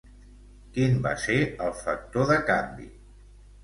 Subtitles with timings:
[0.77, 1.37] Quin va ser
[1.69, 2.95] el factor de canvi?